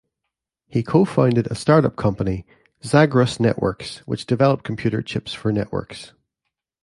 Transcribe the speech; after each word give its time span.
He 0.65 0.81
co-founded 0.81 1.45
a 1.45 1.53
start-up 1.53 1.95
company, 1.95 2.43
Zagros 2.83 3.39
Networks, 3.39 3.99
which 4.07 4.25
developed 4.25 4.63
computer 4.63 5.03
chips 5.03 5.31
for 5.31 5.51
networks. 5.51 6.13